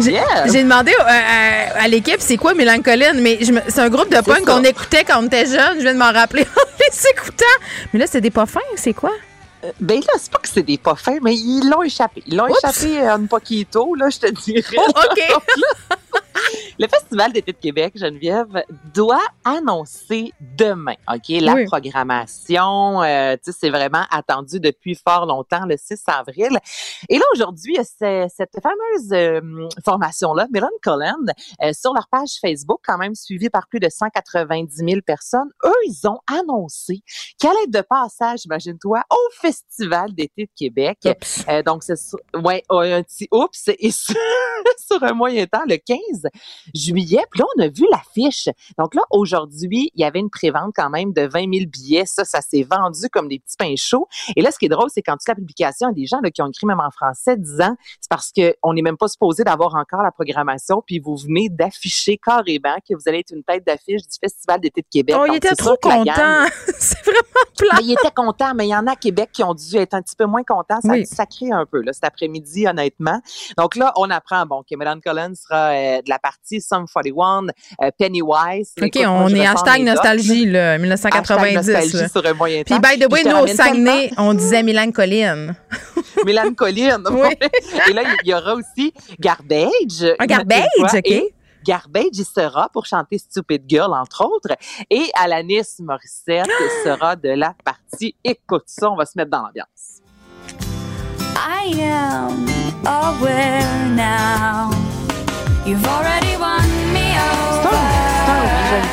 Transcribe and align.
J'ai 0.00 0.62
demandé 0.62 0.92
euh, 0.92 1.04
à, 1.04 1.82
à 1.84 1.88
l'équipe 1.88 2.16
c'est 2.18 2.36
quoi 2.36 2.54
Mélancoline, 2.54 3.20
mais 3.20 3.38
c'est 3.68 3.78
un 3.80 3.88
groupe 3.88 4.10
de 4.10 4.20
punk 4.20 4.44
qu'on 4.44 4.64
écoutait 4.64 5.04
quand 5.04 5.22
on 5.22 5.26
était 5.26 5.46
jeune. 5.46 5.76
Je 5.76 5.82
viens 5.82 5.94
de 5.94 5.98
m'en 5.98 6.12
rappeler 6.12 6.42
en 6.42 6.60
les 6.80 7.08
écoutant. 7.10 7.44
Mais 7.92 8.00
là, 8.00 8.06
c'est 8.08 8.20
des 8.20 8.30
pas 8.30 8.46
fins, 8.46 8.60
c'est 8.76 8.94
quoi? 8.94 9.12
Ben 9.80 9.98
là, 10.00 10.12
c'est 10.18 10.30
pas 10.30 10.38
que 10.38 10.48
c'est 10.48 10.62
des 10.62 10.78
pas 10.78 10.94
fins, 10.96 11.18
mais 11.22 11.34
ils 11.34 11.68
l'ont 11.68 11.82
échappé. 11.82 12.22
Ils 12.26 12.36
l'ont 12.36 12.46
échappé 12.46 13.00
un 13.00 13.24
poquito, 13.26 13.94
là, 13.94 14.08
je 14.10 14.18
te 14.18 14.30
dirais. 14.30 14.76
Oh, 14.76 14.86
OK. 14.88 15.96
Le 16.78 16.88
Festival 16.88 17.32
d'été 17.32 17.52
de 17.52 17.56
Québec, 17.56 17.94
Geneviève, 17.96 18.62
doit 18.94 19.22
annoncer 19.44 20.32
demain, 20.58 20.94
OK, 21.10 21.28
la 21.40 21.54
Oui. 21.54 21.64
programmation. 21.64 23.02
euh, 23.02 23.34
tu 23.42 23.50
sais, 23.50 23.58
c'est 23.62 23.70
vraiment 23.70 24.04
attendu 24.10 24.60
depuis 24.60 24.94
fort 24.94 25.24
longtemps, 25.24 25.64
le 25.64 25.76
6 25.78 26.02
avril. 26.06 26.58
Et 27.08 27.16
là, 27.18 27.24
aujourd'hui, 27.32 27.74
il 27.74 27.76
y 27.76 27.80
a 27.80 27.84
ce- 27.84 28.30
cette 28.34 28.52
fameuse 28.62 29.12
euh, 29.12 29.40
formation-là, 29.86 30.46
Melon 30.52 30.68
Cullen, 30.82 31.14
euh, 31.62 31.72
sur 31.72 31.94
leur 31.94 32.08
page 32.08 32.36
Facebook, 32.42 32.80
quand 32.86 32.98
même 32.98 33.14
suivie 33.14 33.48
par 33.48 33.68
plus 33.68 33.80
de 33.80 33.88
190 33.88 34.76
000 34.76 35.00
personnes. 35.00 35.48
Eux, 35.64 35.72
ils 35.86 36.06
ont 36.06 36.18
annoncé 36.30 37.00
qu'elle 37.40 37.56
est 37.64 37.70
de 37.70 37.80
passage, 37.80 38.44
imagine-toi, 38.44 39.02
au 39.10 39.30
Festival 39.40 40.12
d'été 40.14 40.44
de 40.44 40.50
Québec. 40.54 40.98
Euh, 41.48 41.62
donc, 41.62 41.84
c'est 41.84 41.94
ouais, 42.34 42.62
un 42.68 43.02
petit 43.02 43.28
oups. 43.32 43.68
Et 43.78 43.90
sur, 43.90 44.14
sur 44.86 45.02
un 45.02 45.12
moyen 45.14 45.46
temps, 45.46 45.64
le 45.66 45.76
15 45.78 46.26
juillet. 46.74 47.22
Puis 47.30 47.40
là, 47.40 47.46
on 47.56 47.62
a 47.62 47.68
vu 47.68 47.84
l'affiche. 47.90 48.48
Donc 48.78 48.94
là, 48.94 49.02
aujourd'hui, 49.10 49.90
il 49.94 50.00
y 50.00 50.04
avait 50.04 50.20
une 50.20 50.30
prévente 50.30 50.72
quand 50.74 50.90
même 50.90 51.12
de 51.12 51.22
20 51.22 51.52
000 51.52 51.66
billets. 51.70 52.06
Ça, 52.06 52.24
ça 52.24 52.40
s'est 52.40 52.66
vendu 52.68 53.08
comme 53.12 53.28
des 53.28 53.38
petits 53.38 53.56
pains 53.56 53.74
chauds. 53.76 54.08
Et 54.36 54.42
là, 54.42 54.50
ce 54.50 54.58
qui 54.58 54.66
est 54.66 54.70
drôle, 54.70 54.88
c'est 54.92 55.02
quand 55.02 55.16
tu 55.16 55.24
la 55.28 55.34
publication, 55.34 55.88
il 55.88 55.98
y 55.98 56.02
a 56.02 56.02
des 56.02 56.06
gens 56.06 56.20
là, 56.22 56.30
qui 56.30 56.40
ont 56.42 56.48
écrit 56.48 56.66
même 56.66 56.80
en 56.80 56.90
français 56.90 57.36
disant 57.36 57.76
c'est 58.00 58.08
parce 58.08 58.32
qu'on 58.32 58.72
n'est 58.74 58.82
même 58.82 58.96
pas 58.96 59.08
supposé 59.08 59.42
d'avoir 59.44 59.74
encore 59.74 60.02
la 60.02 60.12
programmation, 60.12 60.82
puis 60.86 60.98
vous 60.98 61.16
venez 61.16 61.48
d'afficher 61.48 62.16
carrément 62.18 62.76
que 62.88 62.94
vous 62.94 63.02
allez 63.06 63.18
être 63.20 63.32
une 63.34 63.42
tête 63.42 63.66
d'affiche 63.66 64.02
du 64.02 64.16
Festival 64.20 64.60
d'été 64.60 64.82
de 64.82 64.86
Québec. 64.90 65.16
Oh, 65.18 65.24
il 65.26 65.28
Donc, 65.28 65.36
était 65.36 65.54
trop 65.56 65.76
content. 65.82 66.46
c'est 66.78 67.02
vraiment 67.02 67.22
plat. 67.58 67.68
mais 67.78 67.84
il 67.84 67.92
était 67.92 68.10
content, 68.14 68.54
mais 68.54 68.66
il 68.66 68.70
y 68.70 68.76
en 68.76 68.86
a 68.86 68.92
à 68.92 68.96
Québec 68.96 69.30
qui 69.32 69.42
ont 69.42 69.54
dû 69.54 69.76
être 69.76 69.94
un 69.94 70.02
petit 70.02 70.16
peu 70.16 70.26
moins 70.26 70.42
contents. 70.44 70.80
Ça 70.80 70.92
Oui. 70.92 71.06
sacrer 71.06 71.50
un 71.52 71.66
peu 71.66 71.80
là, 71.82 71.92
cet 71.92 72.04
après-midi, 72.04 72.66
honnêtement. 72.66 73.20
Donc 73.58 73.76
là, 73.76 73.92
on 73.96 74.08
apprend 74.10 74.46
bon, 74.46 74.62
que 74.68 74.76
Melanie 74.76 75.00
Collins 75.00 75.34
sera 75.34 75.70
euh, 75.70 76.02
de 76.02 76.08
la 76.08 76.18
partie 76.18 76.55
Sum 76.60 76.86
41, 76.92 77.46
euh, 77.82 77.90
Pennywise. 77.98 78.72
OK, 78.80 78.86
Écoute, 78.86 79.02
moi, 79.02 79.10
on 79.10 79.28
je 79.28 79.36
est 79.36 79.46
hashtag 79.46 79.82
nostalgie, 79.82 80.46
là, 80.46 80.72
là. 80.72 80.78
1990. 80.78 81.56
Hashtag 81.56 81.74
nostalgie 81.74 81.96
là. 81.96 82.08
sur 82.08 82.26
un 82.26 82.34
moyen 82.34 82.62
Puis, 82.62 82.74
temps. 82.74 82.80
by 82.80 82.98
the 82.98 83.12
way, 83.12 83.24
nous, 83.24 83.36
au 83.36 83.46
Saguenay, 83.46 84.10
on 84.18 84.34
disait 84.34 84.62
Mélancoline. 84.62 85.54
tellement 85.94 86.24
Mélancoline. 86.26 87.02
Oui. 87.10 87.34
Et 87.88 87.92
là, 87.92 88.02
il 88.24 88.28
y 88.30 88.34
aura 88.34 88.54
aussi 88.54 88.92
Garbage. 89.18 90.04
Un 90.18 90.26
garbage, 90.26 90.66
OK. 90.80 91.00
et 91.04 91.34
Garbage, 91.64 92.10
il 92.12 92.24
sera 92.24 92.68
pour 92.68 92.86
chanter 92.86 93.18
Stupid 93.18 93.62
Girl, 93.68 93.92
entre 93.92 94.24
autres. 94.24 94.54
Et 94.90 95.10
Alanis 95.14 95.66
Morissette 95.80 96.46
sera 96.84 97.16
de 97.16 97.30
la 97.30 97.54
partie. 97.64 98.14
Écoute 98.22 98.64
ça, 98.66 98.90
on 98.90 98.96
va 98.96 99.04
se 99.04 99.12
mettre 99.16 99.30
dans 99.30 99.42
l'ambiance. 99.42 100.00
I 101.36 101.80
am 101.82 102.46
aware 102.86 103.88
now. 103.96 104.75
You've 105.66 105.84
already 105.84 106.36
won 106.36 106.62
me 106.92 107.06
C'est 107.50 107.68
un- 107.68 107.80
c'est 108.24 108.32
un 108.32 108.40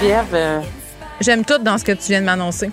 oui, 0.00 0.12
over. 0.12 0.22
Geneviève. 0.30 0.62
J'aime 1.20 1.44
tout 1.44 1.58
dans 1.58 1.76
ce 1.78 1.84
que 1.84 1.92
tu 1.92 2.08
viens 2.08 2.20
de 2.20 2.26
m'annoncer. 2.26 2.70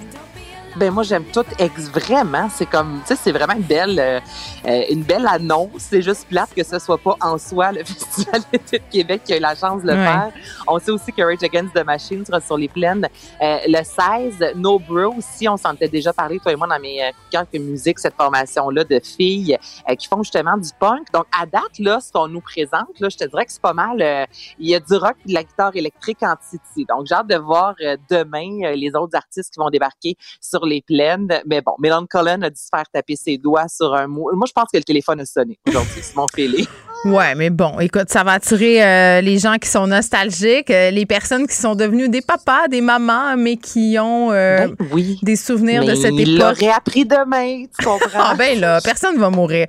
Ben 0.79 0.91
moi 0.94 1.03
j'aime 1.03 1.25
tout 1.25 1.44
ex 1.57 1.90
vraiment, 1.90 2.47
c'est 2.50 2.66
comme 2.66 3.01
tu 3.01 3.07
sais 3.07 3.16
c'est 3.17 3.34
vraiment 3.34 3.53
une 3.53 3.63
belle 3.63 4.00
euh, 4.00 4.19
euh, 4.66 4.84
une 4.90 5.03
belle 5.03 5.28
annonce, 5.28 5.69
c'est 5.78 6.01
juste 6.01 6.25
plate 6.29 6.53
que 6.56 6.63
ce 6.63 6.79
soit 6.79 6.97
pas 6.97 7.17
en 7.19 7.38
soi 7.38 7.73
le 7.73 7.84
festival 7.84 8.41
d'été 8.51 8.79
de 8.79 8.84
Québec 8.89 9.22
qui 9.25 9.34
a 9.34 9.38
eu 9.38 9.41
la 9.41 9.56
chance 9.56 9.81
de 9.84 9.88
le 9.88 9.97
Ouais. 9.97 10.06
faire. 10.06 10.31
On 10.68 10.79
sait 10.79 10.91
aussi 10.91 11.12
que 11.12 11.22
Rage 11.22 11.44
Against 11.44 11.73
the 11.73 11.84
Machine 11.85 12.25
sera 12.25 12.39
sur 12.39 12.56
les 12.57 12.69
plaines 12.69 13.06
euh, 13.41 13.57
le 13.68 13.84
16, 13.84 14.53
No 14.56 14.79
Bro 14.79 15.16
aussi, 15.18 15.50
on 15.50 15.57
s'en 15.57 15.73
était 15.73 15.89
déjà 15.89 16.13
parlé 16.13 16.39
toi 16.39 16.53
et 16.53 16.56
moi 16.56 16.68
dans 16.68 16.79
mes 16.79 17.03
euh, 17.03 17.07
coups 17.07 17.25
de 17.25 17.31
cœur 17.31 17.45
que 17.51 17.57
musique 17.57 18.00
cette 18.00 18.16
formation 18.16 18.69
là 18.69 18.85
de 18.85 19.01
filles 19.03 19.57
euh, 19.89 19.95
qui 19.95 20.07
font 20.07 20.23
justement 20.23 20.56
du 20.56 20.69
punk. 20.79 21.12
Donc 21.13 21.25
à 21.38 21.45
date 21.45 21.78
là 21.79 22.00
ce 22.00 22.09
qu'on 22.12 22.29
nous 22.29 22.41
présente 22.41 22.97
là, 23.00 23.09
je 23.09 23.18
te 23.18 23.25
dirais 23.25 23.45
que 23.45 23.51
c'est 23.51 23.62
pas 23.62 23.73
mal 23.73 24.01
euh, 24.01 24.25
il 24.59 24.69
y 24.69 24.75
a 24.75 24.79
du 24.79 24.94
rock 24.95 25.16
et 25.25 25.29
de 25.29 25.34
la 25.34 25.44
guitare 25.44 25.75
électrique 25.75 26.19
en 26.23 26.35
titi. 26.50 26.85
Donc 26.88 27.06
j'ai 27.07 27.16
hâte 27.16 27.28
de 27.28 27.35
voir 27.35 27.73
euh, 27.81 27.97
demain 28.09 28.63
euh, 28.63 28.75
les 28.75 28.95
autres 28.95 29.18
artistes 29.18 29.53
qui 29.53 29.59
vont 29.59 29.69
débarquer 29.69 30.16
sur 30.39 30.66
les 30.69 30.81
plaines. 30.81 31.28
Mais 31.46 31.62
bon, 31.62 31.74
Melon 31.80 32.06
Cullen 32.06 32.44
a 32.44 32.50
dû 32.50 32.56
se 32.59 32.68
faire 32.74 32.85
taper 32.94 33.16
ses 33.16 33.38
doigts 33.38 33.68
sur 33.68 33.94
un 33.94 34.07
mot. 34.07 34.30
Moi, 34.34 34.46
je 34.47 34.53
pense 34.53 34.69
que 34.72 34.78
le 34.78 34.84
téléphone 34.84 35.19
a 35.19 35.25
sonné 35.25 35.59
aujourd'hui. 35.68 36.02
C'est 36.02 36.16
mon 36.16 36.28
feeling. 36.34 36.66
Ouais, 37.06 37.34
mais 37.34 37.50
bon, 37.50 37.80
écoute, 37.80 38.09
ça 38.09 38.25
va 38.25 38.34
attirer 38.34 38.84
euh, 38.84 39.22
les 39.22 39.38
gens 39.40 39.56
qui 39.56 39.69
sont 39.69 39.88
nostalgiques, 39.88 40.69
euh, 40.69 40.91
les 40.91 41.06
personnes 41.06 41.47
qui 41.47 41.56
sont 41.56 41.74
devenues 41.74 42.09
des 42.09 42.19
papas, 42.19 42.68
des 42.68 42.81
mamans, 42.81 43.38
mais 43.38 43.56
qui 43.56 43.96
ont 44.02 44.34
euh, 44.34 44.68
Ben 44.68 44.75
oui. 44.91 45.18
des 45.24 45.38
souvenirs 45.38 45.85
de 45.85 45.96
cette 45.96 46.12
il 46.16 46.35
époque. 46.35 46.59
l'aurait 46.59 46.74
appris 46.75 47.06
demain, 47.06 47.63
tu 47.80 47.86
comprends? 47.86 48.09
Ah 48.19 48.36
ben 48.38 48.59
là, 48.59 48.81
personne 48.84 49.18
va 49.18 49.30
mourir. 49.30 49.68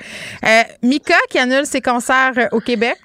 Mika 0.83 1.15
qui 1.31 1.39
annule 1.39 1.67
ses 1.67 1.81
concerts 1.81 2.49
au 2.51 2.59
Québec? 2.59 2.97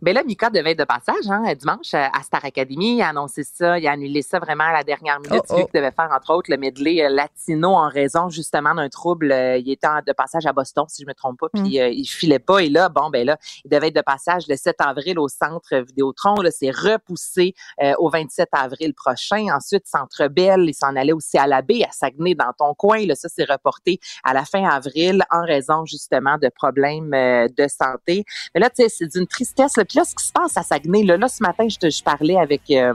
Ben 0.00 0.14
là, 0.14 0.22
Mika 0.24 0.50
devait 0.50 0.72
être 0.72 0.78
de 0.78 0.84
passage 0.84 1.28
hein, 1.28 1.52
dimanche 1.54 1.92
euh, 1.94 2.06
à 2.12 2.22
Star 2.22 2.44
Academy. 2.44 2.96
Il 2.96 3.02
a 3.02 3.08
annoncé 3.08 3.42
ça, 3.42 3.78
il 3.78 3.86
a 3.86 3.92
annulé 3.92 4.22
ça 4.22 4.38
vraiment 4.38 4.64
à 4.64 4.72
la 4.72 4.84
dernière 4.84 5.18
minute. 5.20 5.42
Oh, 5.50 5.56
Vu 5.56 5.62
oh. 5.62 5.66
qu'il 5.66 5.80
devait 5.80 5.92
faire, 5.92 6.10
entre 6.14 6.32
autres, 6.32 6.50
le 6.50 6.56
medley 6.56 7.04
euh, 7.04 7.08
latino 7.08 7.70
en 7.70 7.88
raison 7.88 8.28
justement 8.28 8.74
d'un 8.74 8.88
trouble. 8.88 9.32
Euh, 9.32 9.58
il 9.58 9.70
était 9.70 9.88
de 10.06 10.12
passage 10.12 10.46
à 10.46 10.52
Boston, 10.52 10.84
si 10.88 11.02
je 11.02 11.06
me 11.06 11.14
trompe 11.14 11.38
pas, 11.40 11.48
Mm. 11.52 11.62
puis 11.62 11.80
euh, 11.80 11.88
il 11.88 12.06
filait 12.06 12.38
pas. 12.38 12.60
Et 12.60 12.68
là, 12.68 12.88
bon, 12.88 13.10
ben 13.10 13.26
là, 13.26 13.38
il 13.64 13.70
devait 13.70 13.88
être 13.88 13.96
de 13.96 14.02
passage 14.02 14.44
le 14.48 14.56
7 14.56 14.76
avril 14.80 15.18
au 15.18 15.28
Centre 15.28 15.76
Vidéotron. 15.76 16.36
Là, 16.36 16.50
c'est 16.50 16.70
repoussé 16.70 17.54
euh, 17.82 17.94
au 17.98 18.08
27 18.10 18.48
avril 18.52 18.94
prochain. 18.94 19.46
Ensuite, 19.54 19.86
Centre 19.86 20.28
Bell, 20.28 20.64
il 20.66 20.74
s'en 20.74 20.94
allait 20.96 21.12
aussi 21.12 21.38
à 21.38 21.46
la 21.46 21.62
baie, 21.62 21.84
à 21.84 21.92
Saguenay, 21.92 22.34
dans 22.34 22.52
ton 22.56 22.74
coin. 22.74 23.04
Là, 23.06 23.14
ça, 23.14 23.28
c'est 23.28 23.44
reporté 23.50 24.00
à 24.24 24.34
la 24.34 24.44
fin 24.44 24.64
avril 24.68 25.22
en 25.30 25.42
raison 25.42 25.84
justement 25.84 26.38
de 26.38 26.48
problèmes 26.48 27.14
euh, 27.14 27.48
de 27.48 27.66
santé. 27.68 28.24
Mais 28.54 28.60
là, 28.60 28.70
tu 28.70 28.82
sais, 28.82 28.88
c'est 28.88 29.06
d'une 29.06 29.26
tristesse. 29.26 29.76
Là. 29.76 29.84
Puis 29.88 29.98
là, 29.98 30.04
ce 30.04 30.14
qui 30.14 30.24
se 30.24 30.32
passe 30.32 30.56
à 30.56 30.62
Saguenay, 30.62 31.02
là, 31.04 31.16
là 31.16 31.28
ce 31.28 31.42
matin, 31.42 31.66
je, 31.68 31.78
te, 31.78 31.88
je 31.90 32.02
parlais 32.02 32.36
avec 32.36 32.62
euh, 32.70 32.92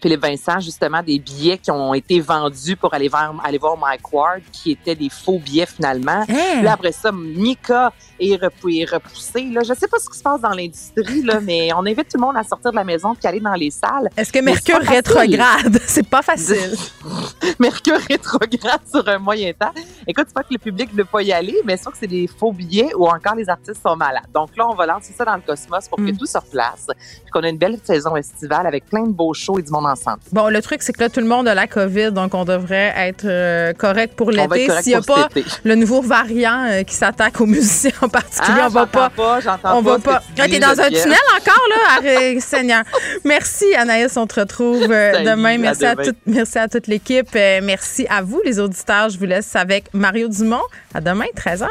Philippe 0.00 0.22
Vincent, 0.22 0.60
justement, 0.60 1.02
des 1.02 1.18
billets 1.18 1.58
qui 1.58 1.70
ont 1.70 1.92
été 1.92 2.20
vendus 2.20 2.76
pour 2.76 2.94
aller 2.94 3.08
voir, 3.08 3.34
aller 3.44 3.58
voir 3.58 3.76
Mike 3.76 4.12
Ward, 4.12 4.40
qui 4.50 4.72
étaient 4.72 4.94
des 4.94 5.10
faux 5.10 5.38
billets 5.38 5.66
finalement. 5.66 6.24
Hein? 6.28 6.62
Là, 6.62 6.72
après 6.72 6.92
ça, 6.92 7.12
Mika 7.12 7.92
est, 8.18 8.36
repou- 8.36 8.70
est 8.70 8.90
repoussé. 8.90 9.44
Là. 9.50 9.60
Je 9.62 9.74
sais 9.74 9.88
pas 9.88 9.98
ce 9.98 10.08
qui 10.08 10.16
se 10.16 10.22
passe 10.22 10.40
dans 10.40 10.50
l'industrie, 10.50 11.22
là, 11.22 11.40
mais 11.40 11.70
on 11.74 11.80
invite 11.80 12.08
tout 12.08 12.16
le 12.16 12.22
monde 12.22 12.36
à 12.36 12.42
sortir 12.42 12.70
de 12.70 12.76
la 12.76 12.84
maison 12.84 13.14
et 13.22 13.26
aller 13.26 13.40
dans 13.40 13.54
les 13.54 13.70
salles. 13.70 14.08
Est-ce 14.16 14.32
que 14.32 14.38
Mercure 14.38 14.80
rétrograde? 14.80 15.78
C'est 15.86 16.08
pas 16.08 16.22
facile. 16.22 16.74
Mercure 17.58 17.98
rétrograde 18.08 18.80
sur 18.90 19.06
un 19.06 19.18
moyen 19.18 19.52
temps. 19.52 19.72
Écoute, 20.06 20.24
c'est 20.28 20.34
pas 20.34 20.42
que 20.42 20.52
le 20.52 20.58
public 20.58 20.92
ne 20.92 20.98
veut 20.98 21.04
pas 21.04 21.22
y 21.22 21.32
aller, 21.32 21.56
mais 21.64 21.76
c'est 21.76 21.82
sûr 21.84 21.92
que 21.92 21.98
c'est 21.98 22.06
des 22.06 22.26
faux 22.26 22.52
billets 22.52 22.92
ou 22.94 23.06
encore 23.06 23.34
les 23.36 23.48
artistes 23.48 23.80
sont 23.84 23.96
malades. 23.96 24.24
Donc 24.34 24.56
là, 24.56 24.66
on 24.68 24.74
va 24.74 24.86
lancer 24.86 25.12
ça 25.16 25.24
dans 25.24 25.34
le 25.34 25.42
cosmos 25.42 25.88
pour 25.88 25.98
que 25.98 26.02
Mm. 26.10 26.16
tout 26.16 26.26
se 26.26 26.38
replace. 26.38 26.86
Puis 26.88 27.30
qu'on 27.32 27.42
a 27.42 27.48
une 27.48 27.58
belle 27.58 27.78
saison 27.84 28.16
estivale 28.16 28.66
avec 28.66 28.86
plein 28.86 29.04
de 29.04 29.12
beaux 29.12 29.34
shows 29.34 29.58
et 29.58 29.62
du 29.62 29.70
monde 29.70 29.86
ensemble. 29.86 30.18
Bon, 30.32 30.48
le 30.48 30.60
truc, 30.62 30.82
c'est 30.82 30.92
que 30.92 31.00
là, 31.00 31.08
tout 31.08 31.20
le 31.20 31.26
monde 31.26 31.46
a 31.48 31.54
la 31.54 31.66
COVID, 31.66 32.12
donc 32.12 32.34
on 32.34 32.44
devrait 32.44 32.92
être 32.96 33.24
euh, 33.26 33.72
correct 33.72 34.14
pour 34.16 34.32
va 34.32 34.46
l'été. 34.46 34.70
S'il 34.82 34.92
n'y 34.92 34.94
a 34.98 35.02
pas 35.02 35.28
le 35.64 35.74
nouveau 35.74 36.00
variant 36.02 36.64
euh, 36.68 36.82
qui 36.82 36.94
s'attaque 36.94 37.40
aux 37.40 37.46
musiciens 37.46 37.90
en 38.02 38.08
particulier, 38.08 38.58
Ah, 38.62 38.66
on 38.66 38.70
va 38.70 38.86
pas. 38.86 39.10
j'entends 39.40 39.78
On 39.78 39.82
va 39.82 39.96
ce 39.96 40.02
pas. 40.02 40.22
tu 40.34 40.42
Ah, 40.42 40.48
t'es 40.48 40.58
dans 40.58 40.80
un 40.80 40.88
tunnel 40.88 41.18
encore, 41.36 41.64
là? 41.70 41.96
Arrête, 41.98 42.40
Seigneur. 42.50 42.82
Merci, 43.24 43.74
Anaïs. 43.74 44.16
On 44.16 44.26
te 44.26 44.40
retrouve 44.40 44.86
euh, 44.90 45.24
demain. 45.24 45.58
Merci 45.58 45.84
à, 45.86 45.94
demain. 45.94 46.12
merci 46.26 46.58
à 46.58 46.68
toute 46.68 46.86
l'équipe. 46.86 47.28
Merci 47.34 48.06
à 48.08 48.22
vous, 48.22 48.40
les 48.44 48.58
auditeurs. 48.60 49.08
Je 49.10 49.18
vous 49.18 49.24
laisse 49.26 49.54
avec 49.56 49.92
Mario 50.00 50.28
Dumont. 50.28 50.62
À 50.94 51.02
demain, 51.02 51.26
13h. 51.36 51.68